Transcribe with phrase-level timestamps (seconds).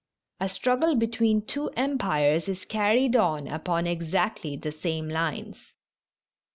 [0.39, 5.73] A struggle between two empires is carried on upon exactly the same lines.